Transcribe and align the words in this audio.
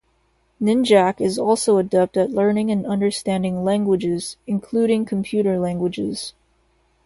Ninjak 0.59 1.21
is 1.21 1.37
also 1.37 1.77
adept 1.77 2.17
at 2.17 2.31
learning 2.31 2.71
and 2.71 2.87
understanding 2.87 3.63
languages, 3.63 4.35
including 4.47 5.05
computer 5.05 5.59
languages. 5.59 6.33